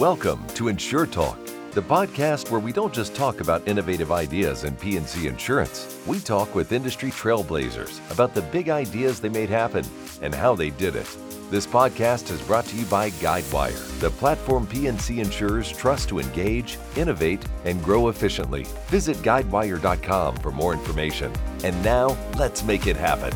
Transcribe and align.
Welcome 0.00 0.46
to 0.54 0.68
Insure 0.68 1.04
Talk, 1.04 1.38
the 1.72 1.82
podcast 1.82 2.50
where 2.50 2.58
we 2.58 2.72
don't 2.72 2.94
just 2.94 3.14
talk 3.14 3.42
about 3.42 3.68
innovative 3.68 4.10
ideas 4.10 4.64
in 4.64 4.74
P&C 4.76 5.26
insurance. 5.26 6.00
We 6.06 6.20
talk 6.20 6.54
with 6.54 6.72
industry 6.72 7.10
trailblazers 7.10 8.00
about 8.10 8.32
the 8.32 8.40
big 8.40 8.70
ideas 8.70 9.20
they 9.20 9.28
made 9.28 9.50
happen 9.50 9.84
and 10.22 10.34
how 10.34 10.54
they 10.54 10.70
did 10.70 10.96
it. 10.96 11.06
This 11.50 11.66
podcast 11.66 12.30
is 12.30 12.40
brought 12.40 12.64
to 12.68 12.76
you 12.76 12.86
by 12.86 13.10
Guidewire, 13.10 14.00
the 14.00 14.08
platform 14.08 14.66
P&C 14.66 15.20
insurers 15.20 15.70
trust 15.70 16.08
to 16.08 16.18
engage, 16.18 16.78
innovate, 16.96 17.44
and 17.66 17.84
grow 17.84 18.08
efficiently. 18.08 18.64
Visit 18.86 19.18
guidewire.com 19.18 20.36
for 20.36 20.50
more 20.50 20.72
information. 20.72 21.30
And 21.62 21.84
now, 21.84 22.16
let's 22.38 22.64
make 22.64 22.86
it 22.86 22.96
happen. 22.96 23.34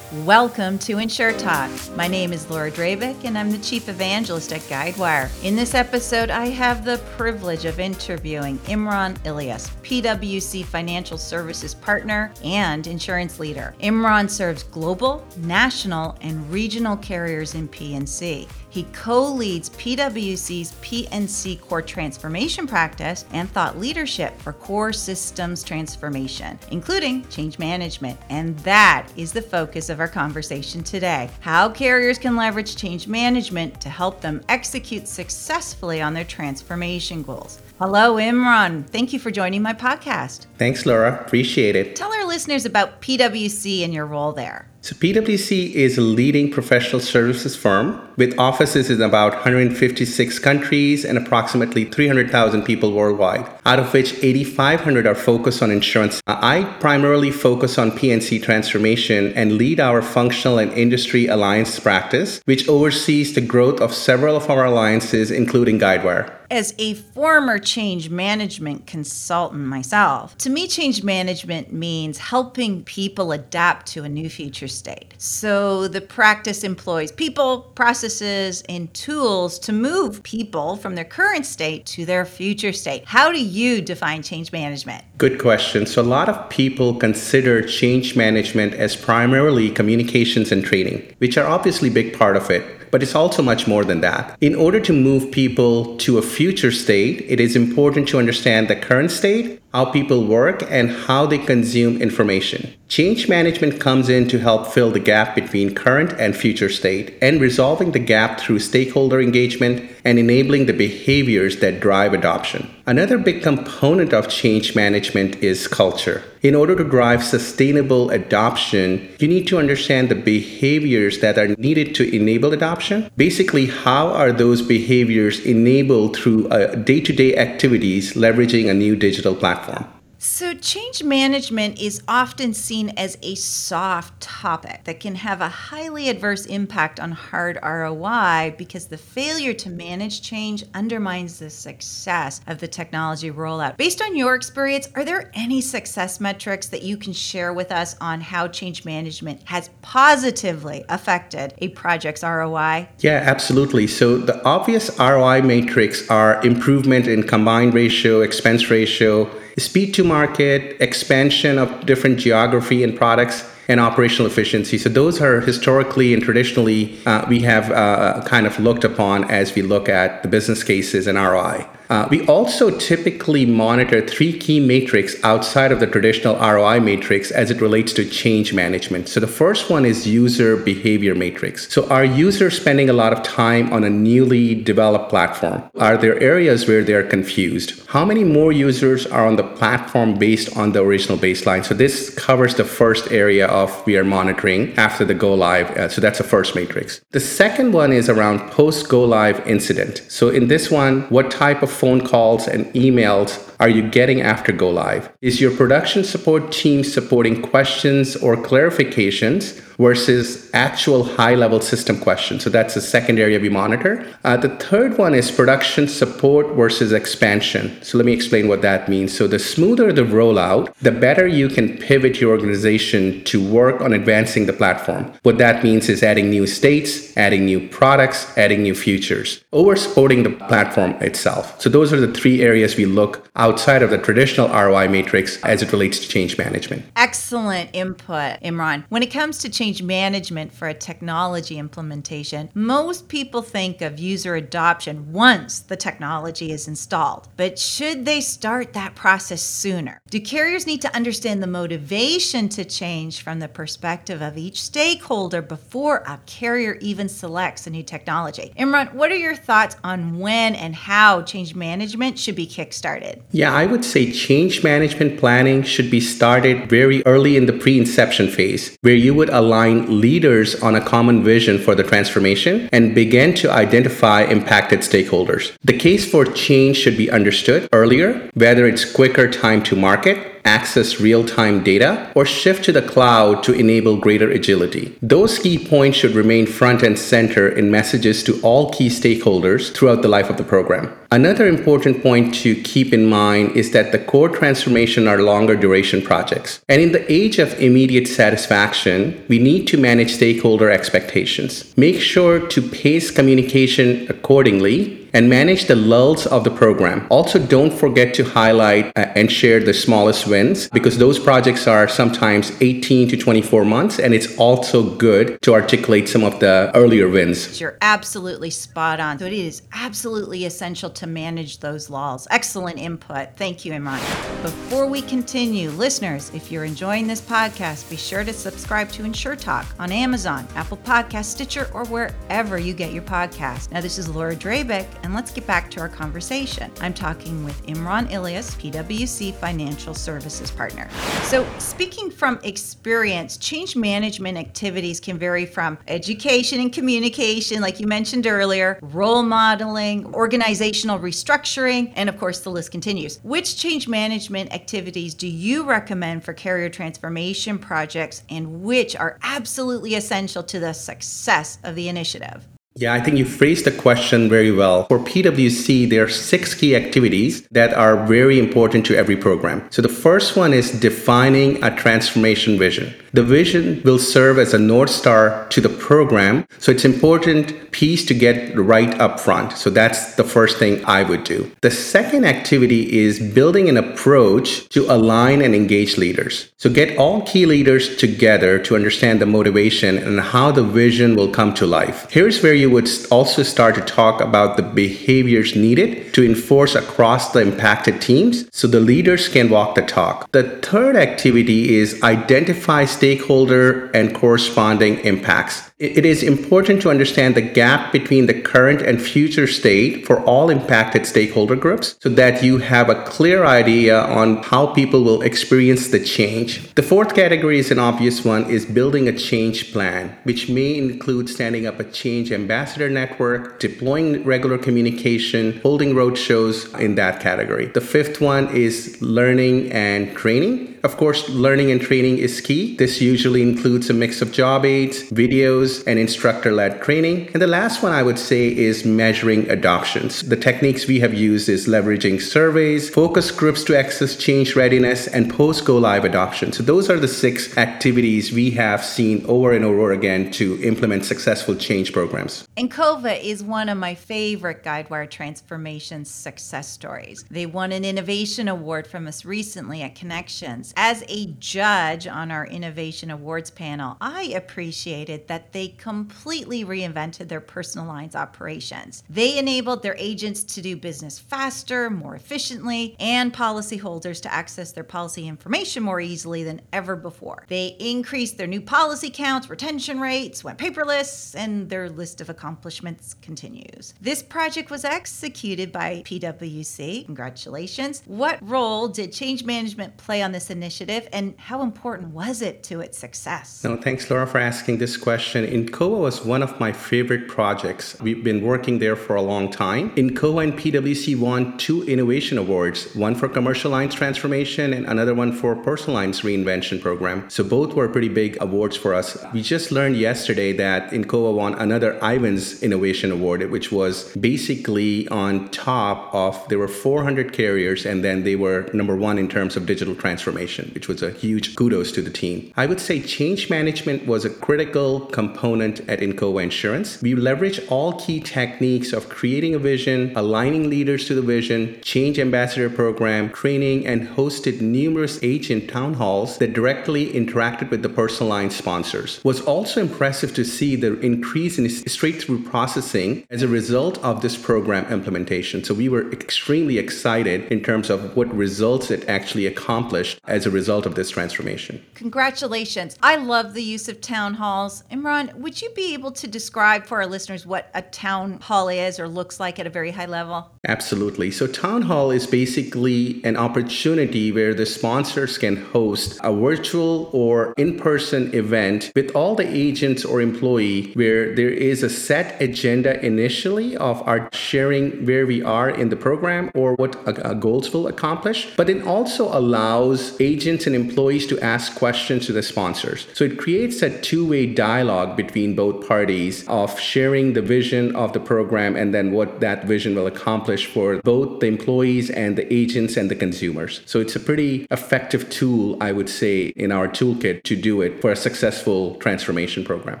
Welcome 0.22 0.78
to 0.78 0.98
Insure 0.98 1.32
Talk. 1.32 1.72
My 1.96 2.06
name 2.06 2.32
is 2.32 2.48
Laura 2.48 2.70
Drabik, 2.70 3.24
and 3.24 3.36
I'm 3.36 3.50
the 3.50 3.58
Chief 3.58 3.88
Evangelist 3.88 4.52
at 4.52 4.60
Guidewire. 4.60 5.28
In 5.42 5.56
this 5.56 5.74
episode, 5.74 6.30
I 6.30 6.50
have 6.50 6.84
the 6.84 6.98
privilege 7.16 7.64
of 7.64 7.80
interviewing 7.80 8.58
Imran 8.60 9.18
Ilyas, 9.24 9.72
PwC 9.82 10.64
Financial 10.64 11.18
Services 11.18 11.74
Partner 11.74 12.32
and 12.44 12.86
Insurance 12.86 13.40
Leader. 13.40 13.74
Imran 13.80 14.30
serves 14.30 14.62
global, 14.62 15.26
national, 15.38 16.16
and 16.20 16.48
regional 16.48 16.96
carriers 16.96 17.56
in 17.56 17.66
P&C. 17.66 18.46
He 18.74 18.82
co 18.92 19.32
leads 19.32 19.70
PwC's 19.70 20.72
P&C 20.80 21.56
core 21.58 21.80
transformation 21.80 22.66
practice 22.66 23.24
and 23.30 23.48
thought 23.48 23.78
leadership 23.78 24.36
for 24.40 24.52
core 24.52 24.92
systems 24.92 25.62
transformation, 25.62 26.58
including 26.72 27.24
change 27.28 27.60
management. 27.60 28.18
And 28.30 28.58
that 28.60 29.06
is 29.16 29.32
the 29.32 29.42
focus 29.42 29.90
of 29.90 30.00
our 30.00 30.08
conversation 30.08 30.82
today 30.82 31.30
how 31.38 31.68
carriers 31.68 32.18
can 32.18 32.34
leverage 32.34 32.74
change 32.74 33.06
management 33.06 33.80
to 33.80 33.88
help 33.88 34.20
them 34.20 34.42
execute 34.48 35.06
successfully 35.06 36.02
on 36.02 36.12
their 36.12 36.24
transformation 36.24 37.22
goals. 37.22 37.62
Hello, 37.78 38.16
Imran. 38.16 38.88
Thank 38.88 39.12
you 39.12 39.20
for 39.20 39.30
joining 39.30 39.62
my 39.62 39.72
podcast. 39.72 40.46
Thanks, 40.58 40.84
Laura. 40.84 41.14
Appreciate 41.24 41.76
it. 41.76 41.94
Tell 41.94 42.12
our 42.12 42.26
listeners 42.26 42.66
about 42.66 43.00
PwC 43.00 43.84
and 43.84 43.94
your 43.94 44.06
role 44.06 44.32
there. 44.32 44.68
So, 44.84 44.94
PwC 44.96 45.72
is 45.72 45.96
a 45.96 46.02
leading 46.02 46.50
professional 46.50 47.00
services 47.00 47.56
firm 47.56 48.06
with 48.18 48.38
offices 48.38 48.90
in 48.90 49.00
about 49.00 49.32
156 49.32 50.38
countries 50.40 51.06
and 51.06 51.16
approximately 51.16 51.86
300,000 51.86 52.62
people 52.64 52.92
worldwide, 52.92 53.48
out 53.64 53.78
of 53.78 53.94
which 53.94 54.12
8,500 54.22 55.06
are 55.06 55.14
focused 55.14 55.62
on 55.62 55.70
insurance. 55.70 56.20
Uh, 56.26 56.36
I 56.38 56.64
primarily 56.80 57.30
focus 57.30 57.78
on 57.78 57.92
P&C 57.92 58.38
transformation 58.40 59.32
and 59.32 59.52
lead 59.52 59.80
our 59.80 60.02
functional 60.02 60.58
and 60.58 60.70
industry 60.74 61.28
alliance 61.28 61.80
practice, 61.80 62.42
which 62.44 62.68
oversees 62.68 63.34
the 63.34 63.40
growth 63.40 63.80
of 63.80 63.94
several 63.94 64.36
of 64.36 64.50
our 64.50 64.66
alliances, 64.66 65.30
including 65.30 65.78
Guidewire 65.78 66.30
as 66.54 66.72
a 66.78 66.94
former 66.94 67.58
change 67.58 68.10
management 68.10 68.86
consultant 68.86 69.62
myself, 69.66 70.38
to 70.38 70.48
me, 70.48 70.68
change 70.68 71.02
management 71.02 71.72
means 71.72 72.18
helping 72.18 72.84
people 72.84 73.32
adapt 73.32 73.86
to 73.86 74.04
a 74.04 74.08
new 74.08 74.28
future 74.28 74.68
state. 74.74 75.14
So 75.18 75.88
the 75.88 76.00
practice 76.00 76.64
employs 76.64 77.12
people, 77.12 77.60
processes, 77.74 78.62
and 78.68 78.92
tools 78.94 79.58
to 79.60 79.72
move 79.72 80.22
people 80.22 80.76
from 80.76 80.94
their 80.94 81.04
current 81.04 81.46
state 81.46 81.86
to 81.86 82.04
their 82.04 82.24
future 82.24 82.72
state. 82.72 83.04
How 83.06 83.32
do 83.32 83.42
you 83.42 83.80
define 83.80 84.22
change 84.22 84.52
management? 84.52 85.04
Good 85.18 85.40
question. 85.40 85.86
So, 85.86 86.02
a 86.02 86.04
lot 86.04 86.28
of 86.28 86.48
people 86.50 86.94
consider 86.94 87.62
change 87.62 88.16
management 88.16 88.74
as 88.74 88.96
primarily 88.96 89.70
communications 89.70 90.50
and 90.50 90.64
training, 90.64 91.14
which 91.18 91.38
are 91.38 91.46
obviously 91.46 91.88
a 91.88 91.92
big 91.92 92.18
part 92.18 92.36
of 92.36 92.50
it 92.50 92.64
but 92.94 93.02
it's 93.02 93.16
also 93.16 93.42
much 93.42 93.66
more 93.66 93.84
than 93.84 94.02
that. 94.02 94.38
In 94.40 94.54
order 94.54 94.78
to 94.78 94.92
move 94.92 95.32
people 95.32 95.96
to 95.96 96.16
a 96.16 96.22
future 96.22 96.70
state, 96.70 97.24
it 97.26 97.40
is 97.40 97.56
important 97.56 98.06
to 98.10 98.20
understand 98.20 98.68
the 98.68 98.76
current 98.76 99.10
state, 99.10 99.60
how 99.74 99.84
people 99.84 100.24
work, 100.24 100.62
and 100.70 100.88
how 100.88 101.26
they 101.26 101.36
consume 101.36 102.00
information. 102.00 102.72
Change 102.86 103.28
management 103.28 103.80
comes 103.80 104.08
in 104.08 104.28
to 104.28 104.38
help 104.38 104.68
fill 104.68 104.92
the 104.92 105.00
gap 105.00 105.34
between 105.34 105.74
current 105.74 106.12
and 106.12 106.36
future 106.36 106.68
state 106.68 107.12
and 107.20 107.40
resolving 107.40 107.90
the 107.90 107.98
gap 107.98 108.38
through 108.38 108.60
stakeholder 108.60 109.20
engagement 109.20 109.90
and 110.04 110.18
enabling 110.18 110.66
the 110.66 110.72
behaviors 110.72 111.56
that 111.58 111.80
drive 111.80 112.12
adoption. 112.12 112.70
Another 112.86 113.18
big 113.18 113.42
component 113.42 114.12
of 114.12 114.28
change 114.28 114.76
management 114.76 115.42
is 115.42 115.66
culture. 115.66 116.22
In 116.42 116.54
order 116.54 116.76
to 116.76 116.84
drive 116.84 117.24
sustainable 117.24 118.10
adoption, 118.10 119.08
you 119.18 119.26
need 119.26 119.46
to 119.48 119.58
understand 119.58 120.10
the 120.10 120.14
behaviors 120.14 121.20
that 121.20 121.38
are 121.38 121.48
needed 121.56 121.94
to 121.94 122.14
enable 122.14 122.52
adoption. 122.52 123.10
Basically, 123.16 123.66
how 123.66 124.08
are 124.08 124.30
those 124.30 124.60
behaviors 124.60 125.40
enabled 125.40 126.16
through 126.16 126.48
day 126.84 127.00
to 127.00 127.12
day 127.14 127.34
activities 127.38 128.12
leveraging 128.12 128.68
a 128.68 128.74
new 128.74 128.94
digital 128.94 129.34
platform? 129.34 129.63
platform 129.64 129.93
so, 130.26 130.54
change 130.54 131.02
management 131.02 131.78
is 131.78 132.02
often 132.08 132.54
seen 132.54 132.88
as 132.96 133.18
a 133.22 133.34
soft 133.34 134.22
topic 134.22 134.84
that 134.84 134.98
can 134.98 135.16
have 135.16 135.42
a 135.42 135.50
highly 135.50 136.08
adverse 136.08 136.46
impact 136.46 136.98
on 136.98 137.12
hard 137.12 137.58
ROI 137.62 138.54
because 138.56 138.86
the 138.86 138.96
failure 138.96 139.52
to 139.52 139.68
manage 139.68 140.22
change 140.22 140.64
undermines 140.72 141.38
the 141.38 141.50
success 141.50 142.40
of 142.46 142.58
the 142.58 142.66
technology 142.66 143.30
rollout. 143.30 143.76
Based 143.76 144.00
on 144.00 144.16
your 144.16 144.34
experience, 144.34 144.88
are 144.94 145.04
there 145.04 145.30
any 145.34 145.60
success 145.60 146.20
metrics 146.20 146.68
that 146.68 146.82
you 146.82 146.96
can 146.96 147.12
share 147.12 147.52
with 147.52 147.70
us 147.70 147.94
on 148.00 148.22
how 148.22 148.48
change 148.48 148.86
management 148.86 149.42
has 149.44 149.68
positively 149.82 150.86
affected 150.88 151.52
a 151.58 151.68
project's 151.68 152.22
ROI? 152.22 152.88
Yeah, 153.00 153.22
absolutely. 153.26 153.86
So, 153.86 154.16
the 154.16 154.42
obvious 154.46 154.90
ROI 154.98 155.42
metrics 155.42 156.08
are 156.08 156.42
improvement 156.42 157.08
in 157.08 157.24
combined 157.24 157.74
ratio, 157.74 158.22
expense 158.22 158.70
ratio 158.70 159.30
speed 159.58 159.94
to 159.94 160.04
market, 160.18 160.60
expansion 160.88 161.54
of 161.58 161.68
different 161.90 162.16
geography 162.26 162.78
and 162.86 162.92
products, 163.02 163.36
and 163.68 163.80
operational 163.80 164.26
efficiency. 164.32 164.76
So 164.84 164.88
those 165.00 165.20
are 165.20 165.40
historically 165.40 166.08
and 166.14 166.22
traditionally 166.22 166.82
uh, 167.06 167.24
we 167.28 167.40
have 167.40 167.70
uh, 167.70 168.22
kind 168.32 168.46
of 168.46 168.54
looked 168.66 168.84
upon 168.84 169.16
as 169.40 169.54
we 169.56 169.62
look 169.62 169.88
at 169.88 170.22
the 170.22 170.28
business 170.28 170.62
cases 170.62 171.06
and 171.06 171.16
ROI. 171.16 171.66
Uh, 171.90 172.08
we 172.10 172.26
also 172.26 172.70
typically 172.78 173.44
monitor 173.44 174.06
three 174.06 174.36
key 174.38 174.58
metrics 174.60 175.22
outside 175.22 175.70
of 175.70 175.80
the 175.80 175.86
traditional 175.86 176.34
ROI 176.36 176.80
matrix 176.80 177.30
as 177.30 177.50
it 177.50 177.60
relates 177.60 177.92
to 177.92 178.04
change 178.08 178.54
management. 178.54 179.08
So 179.08 179.20
the 179.20 179.26
first 179.26 179.70
one 179.70 179.84
is 179.84 180.06
user 180.06 180.56
behavior 180.56 181.14
matrix. 181.14 181.72
So 181.72 181.86
are 181.88 182.04
users 182.04 182.56
spending 182.56 182.88
a 182.88 182.92
lot 182.92 183.12
of 183.12 183.22
time 183.22 183.72
on 183.72 183.84
a 183.84 183.90
newly 183.90 184.54
developed 184.54 185.10
platform? 185.10 185.62
Are 185.78 185.96
there 185.96 186.18
areas 186.20 186.66
where 186.66 186.82
they 186.82 186.94
are 186.94 187.02
confused? 187.02 187.86
How 187.88 188.04
many 188.04 188.24
more 188.24 188.52
users 188.52 189.06
are 189.06 189.26
on 189.26 189.36
the 189.36 189.44
platform 189.44 190.18
based 190.18 190.56
on 190.56 190.72
the 190.72 190.82
original 190.82 191.18
baseline? 191.18 191.64
So 191.64 191.74
this 191.74 192.14
covers 192.14 192.54
the 192.54 192.64
first 192.64 193.12
area 193.12 193.46
of 193.46 193.84
we 193.86 193.96
are 193.96 194.04
monitoring 194.04 194.74
after 194.76 195.04
the 195.04 195.14
go 195.14 195.34
live. 195.34 195.70
Uh, 195.72 195.88
so 195.88 196.00
that's 196.00 196.18
the 196.18 196.24
first 196.24 196.54
matrix. 196.54 197.00
The 197.10 197.20
second 197.20 197.72
one 197.72 197.92
is 197.92 198.08
around 198.08 198.50
post 198.50 198.88
go 198.88 199.04
live 199.04 199.46
incident. 199.46 200.02
So 200.08 200.28
in 200.30 200.48
this 200.48 200.70
one, 200.70 201.02
what 201.02 201.30
type 201.30 201.62
of 201.62 201.73
phone 201.74 202.00
calls 202.00 202.46
and 202.46 202.66
emails 202.74 203.38
are 203.60 203.68
you 203.68 203.88
getting 203.88 204.20
after 204.20 204.52
go 204.52 204.70
live? 204.70 205.12
Is 205.20 205.40
your 205.40 205.56
production 205.56 206.04
support 206.04 206.52
team 206.52 206.82
supporting 206.84 207.40
questions 207.40 208.16
or 208.16 208.36
clarifications 208.36 209.60
versus 209.76 210.50
actual 210.54 211.04
high 211.04 211.34
level 211.34 211.60
system 211.60 211.98
questions? 211.98 212.42
So 212.42 212.50
that's 212.50 212.74
the 212.74 212.80
second 212.80 213.18
area 213.18 213.38
we 213.38 213.48
monitor. 213.48 214.06
Uh, 214.24 214.36
the 214.36 214.48
third 214.48 214.98
one 214.98 215.14
is 215.14 215.30
production 215.30 215.88
support 215.88 216.54
versus 216.54 216.92
expansion. 216.92 217.82
So 217.82 217.98
let 217.98 218.06
me 218.06 218.12
explain 218.12 218.48
what 218.48 218.62
that 218.62 218.88
means. 218.88 219.16
So 219.16 219.26
the 219.26 219.38
smoother 219.38 219.92
the 219.92 220.02
rollout, 220.02 220.74
the 220.78 220.92
better 220.92 221.26
you 221.26 221.48
can 221.48 221.78
pivot 221.78 222.20
your 222.20 222.30
organization 222.30 223.22
to 223.24 223.42
work 223.42 223.80
on 223.80 223.92
advancing 223.92 224.46
the 224.46 224.52
platform. 224.52 225.12
What 225.22 225.38
that 225.38 225.62
means 225.62 225.88
is 225.88 226.02
adding 226.02 226.30
new 226.30 226.46
states, 226.46 227.16
adding 227.16 227.44
new 227.44 227.68
products, 227.68 228.36
adding 228.36 228.62
new 228.62 228.74
features, 228.74 229.44
over 229.52 229.76
supporting 229.76 230.22
the 230.22 230.30
platform 230.30 230.92
itself. 231.00 231.60
So 231.60 231.68
those 231.68 231.92
are 231.92 232.00
the 232.00 232.12
three 232.12 232.42
areas 232.42 232.76
we 232.76 232.86
look 232.86 233.28
outside 233.44 233.82
of 233.82 233.90
the 233.90 233.98
traditional 233.98 234.48
ROI 234.48 234.88
matrix 234.88 235.36
as 235.42 235.60
it 235.60 235.70
relates 235.70 235.98
to 235.98 236.08
change 236.08 236.38
management. 236.38 236.82
Excellent 236.96 237.68
input, 237.74 238.40
Imran. 238.40 238.84
When 238.88 239.02
it 239.02 239.10
comes 239.10 239.36
to 239.40 239.50
change 239.50 239.82
management 239.82 240.50
for 240.50 240.66
a 240.66 240.72
technology 240.72 241.58
implementation, 241.58 242.48
most 242.54 243.06
people 243.06 243.42
think 243.42 243.82
of 243.82 243.98
user 243.98 244.34
adoption 244.34 245.12
once 245.12 245.60
the 245.60 245.76
technology 245.76 246.52
is 246.52 246.66
installed. 246.66 247.28
But 247.36 247.58
should 247.58 248.06
they 248.06 248.22
start 248.22 248.72
that 248.72 248.94
process 248.94 249.42
sooner? 249.42 250.00
Do 250.08 250.20
carriers 250.20 250.66
need 250.66 250.80
to 250.80 250.96
understand 250.96 251.42
the 251.42 251.46
motivation 251.46 252.48
to 252.48 252.64
change 252.64 253.22
from 253.22 253.40
the 253.40 253.48
perspective 253.48 254.22
of 254.22 254.38
each 254.38 254.62
stakeholder 254.62 255.42
before 255.42 255.98
a 256.06 256.18
carrier 256.24 256.78
even 256.80 257.10
selects 257.10 257.66
a 257.66 257.70
new 257.70 257.82
technology? 257.82 258.54
Imran, 258.58 258.94
what 258.94 259.12
are 259.12 259.16
your 259.16 259.36
thoughts 259.36 259.76
on 259.84 260.18
when 260.18 260.54
and 260.54 260.74
how 260.74 261.20
change 261.20 261.54
management 261.54 262.18
should 262.18 262.36
be 262.36 262.46
kickstarted? 262.46 263.20
Yeah, 263.34 263.52
I 263.52 263.66
would 263.66 263.84
say 263.84 264.12
change 264.12 264.62
management 264.62 265.18
planning 265.18 265.64
should 265.64 265.90
be 265.90 265.98
started 265.98 266.70
very 266.70 267.04
early 267.04 267.36
in 267.36 267.46
the 267.46 267.52
pre 267.52 267.76
inception 267.76 268.28
phase, 268.28 268.78
where 268.82 268.94
you 268.94 269.12
would 269.12 269.28
align 269.28 270.00
leaders 270.00 270.54
on 270.62 270.76
a 270.76 270.80
common 270.80 271.24
vision 271.24 271.58
for 271.58 271.74
the 271.74 271.82
transformation 271.82 272.68
and 272.70 272.94
begin 272.94 273.34
to 273.34 273.50
identify 273.50 274.22
impacted 274.22 274.80
stakeholders. 274.82 275.50
The 275.64 275.76
case 275.76 276.08
for 276.08 276.24
change 276.24 276.76
should 276.76 276.96
be 276.96 277.10
understood 277.10 277.68
earlier, 277.72 278.30
whether 278.34 278.66
it's 278.66 278.84
quicker 278.84 279.28
time 279.28 279.64
to 279.64 279.74
market 279.74 280.33
access 280.44 281.00
real 281.00 281.24
time 281.24 281.62
data, 281.62 282.10
or 282.14 282.24
shift 282.24 282.64
to 282.64 282.72
the 282.72 282.82
cloud 282.82 283.42
to 283.42 283.52
enable 283.52 283.96
greater 283.96 284.30
agility. 284.30 284.96
Those 285.02 285.38
key 285.38 285.58
points 285.58 285.98
should 285.98 286.14
remain 286.14 286.46
front 286.46 286.82
and 286.82 286.98
center 286.98 287.48
in 287.48 287.70
messages 287.70 288.22
to 288.24 288.40
all 288.42 288.72
key 288.72 288.88
stakeholders 288.88 289.74
throughout 289.74 290.02
the 290.02 290.08
life 290.08 290.30
of 290.30 290.36
the 290.36 290.44
program. 290.44 290.94
Another 291.10 291.46
important 291.46 292.02
point 292.02 292.34
to 292.34 292.60
keep 292.62 292.92
in 292.92 293.06
mind 293.06 293.56
is 293.56 293.70
that 293.70 293.92
the 293.92 293.98
core 293.98 294.28
transformation 294.28 295.06
are 295.06 295.22
longer 295.22 295.54
duration 295.54 296.02
projects. 296.02 296.60
And 296.68 296.82
in 296.82 296.92
the 296.92 297.10
age 297.12 297.38
of 297.38 297.58
immediate 297.60 298.08
satisfaction, 298.08 299.24
we 299.28 299.38
need 299.38 299.66
to 299.68 299.76
manage 299.76 300.14
stakeholder 300.14 300.70
expectations. 300.70 301.76
Make 301.76 302.00
sure 302.00 302.44
to 302.48 302.60
pace 302.60 303.10
communication 303.10 304.06
accordingly 304.08 305.03
and 305.14 305.30
manage 305.30 305.66
the 305.66 305.76
lulls 305.76 306.26
of 306.26 306.44
the 306.44 306.50
program. 306.50 307.06
Also, 307.08 307.38
don't 307.38 307.72
forget 307.72 308.12
to 308.14 308.24
highlight 308.24 308.86
uh, 308.96 309.06
and 309.14 309.30
share 309.30 309.60
the 309.60 309.72
smallest 309.72 310.26
wins 310.26 310.68
because 310.68 310.98
those 310.98 311.18
projects 311.18 311.66
are 311.66 311.86
sometimes 311.88 312.52
18 312.60 313.08
to 313.08 313.16
24 313.16 313.64
months, 313.64 313.98
and 314.00 314.12
it's 314.12 314.36
also 314.36 314.82
good 314.96 315.40
to 315.42 315.54
articulate 315.54 316.08
some 316.08 316.24
of 316.24 316.40
the 316.40 316.70
earlier 316.74 317.08
wins. 317.08 317.60
You're 317.60 317.78
absolutely 317.80 318.50
spot 318.50 319.00
on. 319.00 319.18
So, 319.18 319.26
it 319.26 319.32
is 319.32 319.62
absolutely 319.72 320.44
essential 320.44 320.90
to 320.90 321.06
manage 321.06 321.60
those 321.60 321.88
lulls. 321.88 322.26
Excellent 322.30 322.78
input. 322.78 323.36
Thank 323.36 323.64
you, 323.64 323.72
Imran. 323.72 324.00
Before 324.42 324.86
we 324.86 325.00
continue, 325.00 325.70
listeners, 325.70 326.32
if 326.34 326.50
you're 326.50 326.64
enjoying 326.64 327.06
this 327.06 327.20
podcast, 327.20 327.88
be 327.88 327.96
sure 327.96 328.24
to 328.24 328.32
subscribe 328.32 328.90
to 328.90 329.04
Insure 329.04 329.36
Talk 329.36 329.66
on 329.78 329.92
Amazon, 329.92 330.48
Apple 330.56 330.78
Podcast, 330.78 331.26
Stitcher, 331.26 331.70
or 331.72 331.84
wherever 331.86 332.58
you 332.58 332.74
get 332.74 332.92
your 332.92 333.04
podcast. 333.04 333.70
Now, 333.70 333.80
this 333.80 333.98
is 333.98 334.08
Laura 334.08 334.34
Drabik 334.34 334.86
and 335.04 335.12
let's 335.12 335.30
get 335.30 335.46
back 335.46 335.70
to 335.70 335.80
our 335.80 335.88
conversation. 335.88 336.72
I'm 336.80 336.94
talking 336.94 337.44
with 337.44 337.64
Imran 337.66 338.10
Ilyas, 338.10 338.56
PwC 338.58 339.34
Financial 339.34 339.92
Services 339.92 340.50
Partner. 340.50 340.88
So, 341.24 341.46
speaking 341.58 342.10
from 342.10 342.40
experience, 342.42 343.36
change 343.36 343.76
management 343.76 344.38
activities 344.38 345.00
can 345.00 345.18
vary 345.18 345.44
from 345.44 345.76
education 345.88 346.58
and 346.58 346.72
communication, 346.72 347.60
like 347.60 347.78
you 347.78 347.86
mentioned 347.86 348.26
earlier, 348.26 348.78
role 348.80 349.22
modeling, 349.22 350.12
organizational 350.14 350.98
restructuring, 350.98 351.92
and 351.96 352.08
of 352.08 352.18
course, 352.18 352.40
the 352.40 352.50
list 352.50 352.70
continues. 352.70 353.20
Which 353.22 353.58
change 353.58 353.86
management 353.86 354.54
activities 354.54 355.12
do 355.12 355.28
you 355.28 355.64
recommend 355.64 356.24
for 356.24 356.32
carrier 356.32 356.70
transformation 356.70 357.58
projects, 357.58 358.22
and 358.30 358.62
which 358.62 358.96
are 358.96 359.18
absolutely 359.22 359.96
essential 359.96 360.42
to 360.44 360.58
the 360.58 360.72
success 360.72 361.58
of 361.62 361.74
the 361.74 361.90
initiative? 361.90 362.46
Yeah, 362.76 362.92
I 362.92 363.00
think 363.00 363.16
you 363.16 363.24
phrased 363.24 363.66
the 363.66 363.70
question 363.70 364.28
very 364.28 364.50
well. 364.50 364.86
For 364.86 364.98
PwC, 364.98 365.88
there 365.88 366.02
are 366.02 366.08
six 366.08 366.54
key 366.54 366.74
activities 366.74 367.46
that 367.52 367.72
are 367.72 368.04
very 368.04 368.36
important 368.36 368.84
to 368.86 368.96
every 368.96 369.16
program. 369.16 369.64
So 369.70 369.80
the 369.80 369.88
first 369.88 370.36
one 370.36 370.52
is 370.52 370.72
defining 370.80 371.62
a 371.62 371.70
transformation 371.76 372.58
vision. 372.58 372.92
The 373.14 373.22
vision 373.22 373.80
will 373.84 374.00
serve 374.00 374.40
as 374.40 374.52
a 374.54 374.58
North 374.58 374.90
Star 374.90 375.46
to 375.50 375.60
the 375.60 375.68
program. 375.68 376.48
So 376.58 376.72
it's 376.72 376.84
important 376.84 377.70
piece 377.70 378.04
to 378.06 378.14
get 378.14 378.56
right 378.56 378.92
up 379.00 379.20
front. 379.20 379.52
So 379.52 379.70
that's 379.70 380.16
the 380.16 380.24
first 380.24 380.58
thing 380.58 380.84
I 380.84 381.04
would 381.04 381.22
do. 381.22 381.48
The 381.60 381.70
second 381.70 382.24
activity 382.24 382.98
is 383.04 383.20
building 383.20 383.68
an 383.68 383.76
approach 383.76 384.68
to 384.70 384.90
align 384.92 385.42
and 385.42 385.54
engage 385.54 385.96
leaders. 385.96 386.50
So 386.56 386.68
get 386.68 386.98
all 386.98 387.22
key 387.22 387.46
leaders 387.46 387.96
together 387.96 388.58
to 388.60 388.74
understand 388.74 389.20
the 389.20 389.26
motivation 389.26 389.96
and 389.96 390.18
how 390.18 390.50
the 390.50 390.64
vision 390.64 391.14
will 391.14 391.30
come 391.30 391.54
to 391.54 391.66
life. 391.66 392.10
Here's 392.10 392.42
where 392.42 392.54
you 392.54 392.68
would 392.70 392.88
also 393.12 393.44
start 393.44 393.76
to 393.76 393.80
talk 393.80 394.20
about 394.20 394.56
the 394.56 394.64
behaviors 394.64 395.54
needed 395.54 396.12
to 396.14 396.24
enforce 396.24 396.74
across 396.74 397.32
the 397.32 397.42
impacted 397.42 398.00
teams 398.00 398.48
so 398.52 398.66
the 398.66 398.80
leaders 398.80 399.28
can 399.28 399.50
walk 399.50 399.76
the 399.76 399.82
talk. 399.82 400.32
The 400.32 400.58
third 400.62 400.96
activity 400.96 401.76
is 401.76 402.02
identify 402.02 402.84
stakeholder 403.04 403.90
and 403.90 404.14
corresponding 404.14 404.98
impacts. 405.00 405.73
It 405.80 406.06
is 406.06 406.22
important 406.22 406.80
to 406.82 406.90
understand 406.90 407.34
the 407.34 407.42
gap 407.42 407.90
between 407.90 408.26
the 408.26 408.40
current 408.40 408.80
and 408.80 409.02
future 409.02 409.48
state 409.48 410.06
for 410.06 410.20
all 410.20 410.48
impacted 410.48 411.04
stakeholder 411.04 411.56
groups 411.56 411.96
so 411.98 412.10
that 412.10 412.44
you 412.44 412.58
have 412.58 412.88
a 412.88 413.02
clear 413.02 413.44
idea 413.44 414.00
on 414.00 414.36
how 414.44 414.68
people 414.68 415.02
will 415.02 415.22
experience 415.22 415.88
the 415.88 415.98
change. 415.98 416.72
The 416.76 416.84
fourth 416.84 417.16
category 417.16 417.58
is 417.58 417.72
an 417.72 417.80
obvious 417.80 418.24
one 418.24 418.48
is 418.48 418.64
building 418.64 419.08
a 419.08 419.18
change 419.18 419.72
plan, 419.72 420.16
which 420.22 420.48
may 420.48 420.78
include 420.78 421.28
standing 421.28 421.66
up 421.66 421.80
a 421.80 421.90
change 421.90 422.30
ambassador 422.30 422.88
network, 422.88 423.58
deploying 423.58 424.22
regular 424.22 424.58
communication, 424.58 425.58
holding 425.62 425.92
roadshows 425.92 426.78
in 426.78 426.94
that 426.94 427.18
category. 427.18 427.66
The 427.66 427.80
fifth 427.80 428.20
one 428.20 428.46
is 428.54 428.96
learning 429.02 429.72
and 429.72 430.16
training. 430.16 430.70
Of 430.84 430.98
course, 430.98 431.30
learning 431.30 431.70
and 431.70 431.80
training 431.80 432.18
is 432.18 432.42
key. 432.42 432.76
This 432.76 433.00
usually 433.00 433.40
includes 433.40 433.88
a 433.88 433.94
mix 433.94 434.20
of 434.20 434.32
job 434.32 434.66
aids, 434.66 435.02
videos, 435.10 435.73
and 435.82 435.98
instructor 435.98 436.52
led 436.52 436.82
training. 436.82 437.30
And 437.32 437.42
the 437.42 437.46
last 437.46 437.82
one 437.82 437.92
I 437.92 438.02
would 438.02 438.18
say 438.18 438.48
is 438.48 438.84
measuring 438.84 439.50
adoptions. 439.50 440.22
The 440.22 440.36
techniques 440.36 440.86
we 440.86 441.00
have 441.00 441.14
used 441.14 441.48
is 441.48 441.66
leveraging 441.66 442.20
surveys, 442.20 442.88
focus 442.88 443.30
groups 443.30 443.64
to 443.64 443.76
access 443.76 444.16
change 444.16 444.54
readiness, 444.54 445.06
and 445.06 445.30
post 445.30 445.64
go 445.64 445.76
live 445.78 446.04
adoption. 446.04 446.52
So, 446.52 446.62
those 446.62 446.88
are 446.88 446.98
the 446.98 447.08
six 447.08 447.56
activities 447.58 448.32
we 448.32 448.50
have 448.52 448.84
seen 448.84 449.24
over 449.26 449.52
and 449.52 449.64
over 449.64 449.92
again 449.92 450.30
to 450.32 450.62
implement 450.62 451.04
successful 451.04 451.54
change 451.54 451.92
programs. 451.92 452.46
Encova 452.56 453.22
is 453.22 453.42
one 453.42 453.68
of 453.68 453.78
my 453.78 453.94
favorite 453.94 454.62
Guidewire 454.62 455.10
transformation 455.10 456.04
success 456.04 456.68
stories. 456.68 457.24
They 457.30 457.46
won 457.46 457.72
an 457.72 457.84
innovation 457.84 458.48
award 458.48 458.86
from 458.86 459.06
us 459.06 459.24
recently 459.24 459.82
at 459.82 459.94
Connections 459.94 460.72
as 460.76 461.02
a 461.08 461.26
judge 461.38 462.06
on 462.06 462.30
our 462.30 462.46
Innovation 462.46 463.10
Awards 463.10 463.50
panel, 463.50 463.96
I 464.00 464.24
appreciated 464.36 465.28
that 465.28 465.52
they 465.54 465.68
completely 465.68 466.64
reinvented 466.64 467.28
their 467.28 467.40
personal 467.40 467.86
lines 467.86 468.14
operations. 468.14 469.02
They 469.08 469.38
enabled 469.38 469.82
their 469.82 469.96
agents 469.96 470.44
to 470.44 470.60
do 470.60 470.76
business 470.76 471.18
faster, 471.18 471.88
more 471.88 472.14
efficiently, 472.14 472.94
and 473.00 473.32
policyholders 473.32 474.20
to 474.22 474.32
access 474.32 474.72
their 474.72 474.84
policy 474.84 475.26
information 475.26 475.82
more 475.82 476.00
easily 476.00 476.44
than 476.44 476.60
ever 476.74 476.94
before. 476.94 477.46
They 477.48 477.76
increased 477.80 478.36
their 478.36 478.46
new 478.46 478.60
policy 478.60 479.08
counts, 479.08 479.48
retention 479.48 479.98
rates, 479.98 480.44
went 480.44 480.58
paperless, 480.58 481.34
and 481.34 481.70
their 481.70 481.88
list 481.88 482.20
of 482.20 482.28
accomplishments 482.28 483.14
continues. 483.14 483.94
This 484.00 484.22
project 484.22 484.70
was 484.70 484.84
executed 484.84 485.72
by 485.72 486.02
PwC. 486.04 487.06
Congratulations. 487.06 488.02
What 488.04 488.38
role 488.42 488.88
did 488.88 489.10
change 489.10 489.44
management 489.44 489.96
play 489.96 490.20
on 490.20 490.32
this 490.32 490.50
initiative? 490.50 491.08
and 491.14 491.34
how 491.38 491.62
important 491.62 492.12
was 492.12 492.42
it 492.42 492.62
to 492.64 492.80
its 492.80 492.98
success? 492.98 493.62
No, 493.62 493.76
thanks, 493.76 494.10
Laura, 494.10 494.26
for 494.26 494.38
asking 494.38 494.78
this 494.78 494.96
question. 494.96 495.43
Encova 495.46 495.98
was 495.98 496.24
one 496.24 496.42
of 496.42 496.58
my 496.60 496.72
favorite 496.72 497.28
projects. 497.28 497.96
We've 498.00 498.22
been 498.22 498.42
working 498.42 498.78
there 498.78 498.96
for 498.96 499.16
a 499.16 499.22
long 499.22 499.50
time. 499.50 499.90
Encova 499.96 500.44
and 500.44 500.52
PwC 500.54 501.18
won 501.18 501.56
two 501.58 501.82
innovation 501.84 502.38
awards, 502.38 502.94
one 502.94 503.14
for 503.14 503.28
commercial 503.28 503.70
lines 503.70 503.94
transformation 503.94 504.72
and 504.72 504.86
another 504.86 505.14
one 505.14 505.32
for 505.32 505.54
personal 505.56 505.94
lines 505.94 506.20
reinvention 506.22 506.80
program. 506.80 507.28
So 507.28 507.44
both 507.44 507.74
were 507.74 507.88
pretty 507.88 508.08
big 508.08 508.38
awards 508.40 508.76
for 508.76 508.94
us. 508.94 509.16
We 509.32 509.42
just 509.42 509.72
learned 509.72 509.96
yesterday 509.96 510.52
that 510.52 510.90
Encova 510.90 511.34
won 511.34 511.54
another 511.54 512.02
Ivans 512.02 512.62
Innovation 512.62 513.10
Award, 513.10 513.50
which 513.50 513.70
was 513.72 514.14
basically 514.16 515.08
on 515.08 515.48
top 515.50 516.14
of 516.14 516.48
there 516.48 516.58
were 516.58 516.68
400 516.68 517.32
carriers 517.32 517.84
and 517.86 518.04
then 518.04 518.24
they 518.24 518.36
were 518.36 518.68
number 518.72 518.96
one 518.96 519.18
in 519.18 519.28
terms 519.28 519.56
of 519.56 519.66
digital 519.66 519.94
transformation 519.94 520.70
which 520.74 520.88
was 520.88 521.02
a 521.02 521.10
huge 521.10 521.56
kudos 521.56 521.92
to 521.92 522.02
the 522.02 522.10
team. 522.10 522.52
I 522.56 522.66
would 522.66 522.80
say 522.80 523.00
change 523.00 523.50
management 523.50 524.06
was 524.06 524.24
a 524.24 524.30
critical 524.30 525.00
component 525.00 525.33
at 525.34 526.00
Encova 526.00 526.42
Insurance. 526.42 527.00
We 527.02 527.14
leverage 527.14 527.60
all 527.68 527.92
key 528.00 528.20
techniques 528.20 528.92
of 528.92 529.08
creating 529.08 529.54
a 529.54 529.58
vision, 529.58 530.12
aligning 530.16 530.70
leaders 530.70 531.06
to 531.06 531.14
the 531.14 531.22
vision, 531.22 531.78
change 531.82 532.18
ambassador 532.18 532.70
program, 532.70 533.30
training, 533.30 533.86
and 533.86 534.08
hosted 534.08 534.60
numerous 534.60 535.18
agent 535.22 535.68
town 535.68 535.94
halls 535.94 536.38
that 536.38 536.52
directly 536.52 537.12
interacted 537.12 537.70
with 537.70 537.82
the 537.82 537.88
personal 537.88 538.30
line 538.30 538.50
sponsors. 538.50 539.20
Was 539.24 539.40
also 539.42 539.80
impressive 539.80 540.34
to 540.34 540.44
see 540.44 540.76
the 540.76 540.98
increase 541.00 541.58
in 541.58 541.68
straight 541.68 542.22
through 542.22 542.42
processing 542.44 543.26
as 543.30 543.42
a 543.42 543.48
result 543.48 543.98
of 543.98 544.22
this 544.22 544.36
program 544.36 544.90
implementation. 544.92 545.62
So 545.64 545.74
we 545.74 545.88
were 545.88 546.10
extremely 546.12 546.78
excited 546.78 547.50
in 547.52 547.62
terms 547.62 547.90
of 547.90 548.16
what 548.16 548.34
results 548.34 548.90
it 548.90 549.08
actually 549.08 549.46
accomplished 549.46 550.18
as 550.24 550.46
a 550.46 550.50
result 550.50 550.86
of 550.86 550.94
this 550.94 551.10
transformation. 551.10 551.84
Congratulations. 551.94 552.96
I 553.02 553.16
love 553.16 553.54
the 553.54 553.62
use 553.62 553.88
of 553.88 554.00
town 554.00 554.34
halls. 554.34 554.82
Imran, 554.90 555.23
Imran, 555.24 555.34
would 555.36 555.60
you 555.60 555.70
be 555.70 555.94
able 555.94 556.12
to 556.12 556.26
describe 556.26 556.86
for 556.86 557.00
our 557.00 557.06
listeners 557.06 557.46
what 557.46 557.68
a 557.74 557.82
town 557.82 558.40
hall 558.40 558.68
is 558.68 558.98
or 558.98 559.08
looks 559.08 559.40
like 559.40 559.58
at 559.58 559.66
a 559.66 559.70
very 559.70 559.90
high 559.90 560.06
level? 560.06 560.50
Absolutely. 560.66 561.30
So, 561.30 561.46
town 561.46 561.82
hall 561.82 562.10
is 562.10 562.26
basically 562.26 563.22
an 563.24 563.36
opportunity 563.36 564.32
where 564.32 564.54
the 564.54 564.66
sponsors 564.66 565.38
can 565.38 565.56
host 565.56 566.18
a 566.22 566.32
virtual 566.32 567.10
or 567.12 567.52
in 567.56 567.78
person 567.78 568.34
event 568.34 568.92
with 568.94 569.14
all 569.14 569.34
the 569.34 569.46
agents 569.46 570.04
or 570.04 570.20
employee 570.20 570.92
where 570.94 571.34
there 571.34 571.50
is 571.50 571.82
a 571.82 571.90
set 571.90 572.40
agenda 572.40 573.04
initially 573.04 573.76
of 573.76 574.06
our 574.08 574.28
sharing 574.32 575.04
where 575.06 575.26
we 575.26 575.42
are 575.42 575.70
in 575.70 575.88
the 575.88 575.96
program 575.96 576.50
or 576.54 576.74
what 576.74 576.94
goals 577.40 577.72
will 577.72 577.86
accomplish, 577.86 578.54
but 578.56 578.70
it 578.70 578.82
also 578.86 579.26
allows 579.36 580.18
agents 580.20 580.66
and 580.66 580.74
employees 580.74 581.26
to 581.26 581.38
ask 581.40 581.74
questions 581.74 582.26
to 582.26 582.32
the 582.32 582.42
sponsors. 582.42 583.06
So, 583.12 583.24
it 583.24 583.38
creates 583.38 583.82
a 583.82 583.90
two 584.00 584.26
way 584.26 584.46
dialogue 584.46 585.13
between 585.16 585.54
both 585.54 585.86
parties 585.86 586.46
of 586.48 586.78
sharing 586.78 587.32
the 587.32 587.42
vision 587.42 587.94
of 587.96 588.12
the 588.12 588.20
program 588.20 588.76
and 588.76 588.94
then 588.94 589.12
what 589.12 589.40
that 589.40 589.64
vision 589.64 589.94
will 589.94 590.06
accomplish 590.06 590.66
for 590.66 591.00
both 591.02 591.40
the 591.40 591.46
employees 591.46 592.10
and 592.10 592.36
the 592.36 592.52
agents 592.52 592.96
and 592.96 593.10
the 593.10 593.14
consumers. 593.14 593.80
So 593.86 594.00
it's 594.00 594.16
a 594.16 594.20
pretty 594.20 594.66
effective 594.70 595.28
tool, 595.30 595.76
I 595.80 595.92
would 595.92 596.08
say, 596.08 596.52
in 596.56 596.72
our 596.72 596.88
toolkit 596.88 597.42
to 597.44 597.56
do 597.56 597.82
it 597.82 598.00
for 598.00 598.12
a 598.12 598.16
successful 598.16 598.96
transformation 598.96 599.64
program. 599.64 600.00